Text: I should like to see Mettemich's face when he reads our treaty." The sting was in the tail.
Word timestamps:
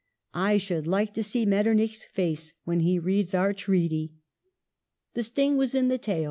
I 0.49 0.57
should 0.57 0.87
like 0.87 1.13
to 1.13 1.21
see 1.21 1.45
Mettemich's 1.45 2.05
face 2.05 2.55
when 2.63 2.79
he 2.79 2.97
reads 2.97 3.35
our 3.35 3.53
treaty." 3.53 4.13
The 5.13 5.21
sting 5.21 5.57
was 5.57 5.75
in 5.75 5.89
the 5.89 5.99
tail. 5.99 6.19